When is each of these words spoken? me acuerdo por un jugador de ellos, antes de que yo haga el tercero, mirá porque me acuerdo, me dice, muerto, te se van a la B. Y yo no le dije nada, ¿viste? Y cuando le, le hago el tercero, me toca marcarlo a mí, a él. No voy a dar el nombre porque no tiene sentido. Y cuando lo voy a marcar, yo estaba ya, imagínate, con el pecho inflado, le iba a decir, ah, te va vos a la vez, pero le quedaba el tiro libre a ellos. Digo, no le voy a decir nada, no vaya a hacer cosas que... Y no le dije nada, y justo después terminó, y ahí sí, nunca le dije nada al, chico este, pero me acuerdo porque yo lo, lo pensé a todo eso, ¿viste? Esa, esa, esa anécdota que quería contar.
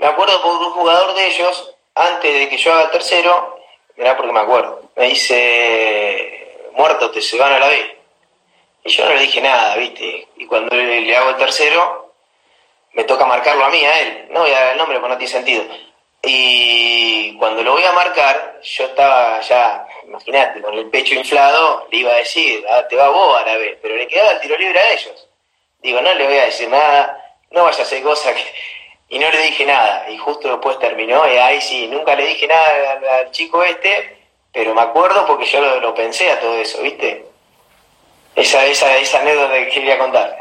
me 0.00 0.06
acuerdo 0.06 0.42
por 0.42 0.56
un 0.56 0.72
jugador 0.72 1.14
de 1.14 1.26
ellos, 1.26 1.74
antes 1.94 2.32
de 2.32 2.48
que 2.48 2.56
yo 2.56 2.72
haga 2.72 2.84
el 2.84 2.90
tercero, 2.90 3.58
mirá 3.96 4.16
porque 4.16 4.32
me 4.32 4.40
acuerdo, 4.40 4.82
me 4.96 5.08
dice, 5.08 6.58
muerto, 6.72 7.10
te 7.10 7.20
se 7.20 7.38
van 7.38 7.52
a 7.52 7.58
la 7.58 7.68
B. 7.68 7.98
Y 8.84 8.90
yo 8.90 9.04
no 9.04 9.14
le 9.14 9.20
dije 9.20 9.42
nada, 9.42 9.76
¿viste? 9.76 10.26
Y 10.36 10.46
cuando 10.46 10.74
le, 10.74 11.02
le 11.02 11.16
hago 11.16 11.30
el 11.30 11.36
tercero, 11.36 12.14
me 12.94 13.04
toca 13.04 13.26
marcarlo 13.26 13.64
a 13.64 13.70
mí, 13.70 13.84
a 13.84 14.00
él. 14.00 14.28
No 14.30 14.40
voy 14.40 14.50
a 14.50 14.60
dar 14.60 14.72
el 14.72 14.78
nombre 14.78 14.98
porque 14.98 15.12
no 15.12 15.18
tiene 15.18 15.32
sentido. 15.32 15.64
Y 16.22 17.36
cuando 17.38 17.62
lo 17.62 17.72
voy 17.72 17.84
a 17.84 17.92
marcar, 17.92 18.60
yo 18.62 18.84
estaba 18.86 19.40
ya, 19.40 19.86
imagínate, 20.04 20.62
con 20.62 20.74
el 20.74 20.88
pecho 20.88 21.14
inflado, 21.14 21.86
le 21.90 21.98
iba 21.98 22.12
a 22.12 22.16
decir, 22.16 22.64
ah, 22.70 22.86
te 22.88 22.96
va 22.96 23.10
vos 23.10 23.38
a 23.38 23.44
la 23.44 23.56
vez, 23.56 23.78
pero 23.80 23.96
le 23.96 24.06
quedaba 24.06 24.32
el 24.32 24.40
tiro 24.40 24.56
libre 24.56 24.78
a 24.78 24.92
ellos. 24.92 25.28
Digo, 25.80 26.00
no 26.00 26.12
le 26.14 26.26
voy 26.26 26.38
a 26.38 26.44
decir 26.46 26.68
nada, 26.68 27.38
no 27.50 27.64
vaya 27.64 27.80
a 27.80 27.82
hacer 27.82 28.02
cosas 28.02 28.34
que... 28.34 28.44
Y 29.10 29.18
no 29.18 29.28
le 29.28 29.42
dije 29.42 29.66
nada, 29.66 30.08
y 30.08 30.16
justo 30.18 30.48
después 30.48 30.78
terminó, 30.78 31.26
y 31.28 31.36
ahí 31.36 31.60
sí, 31.60 31.88
nunca 31.88 32.14
le 32.14 32.26
dije 32.26 32.46
nada 32.46 33.18
al, 33.18 33.30
chico 33.32 33.64
este, 33.64 34.18
pero 34.52 34.72
me 34.72 34.82
acuerdo 34.82 35.26
porque 35.26 35.46
yo 35.46 35.60
lo, 35.60 35.80
lo 35.80 35.94
pensé 35.94 36.30
a 36.30 36.38
todo 36.38 36.56
eso, 36.56 36.80
¿viste? 36.80 37.26
Esa, 38.36 38.64
esa, 38.66 38.96
esa 38.98 39.20
anécdota 39.20 39.54
que 39.54 39.68
quería 39.68 39.98
contar. 39.98 40.38